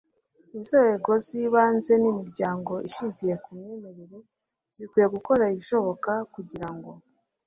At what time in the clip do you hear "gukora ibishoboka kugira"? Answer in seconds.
5.15-6.69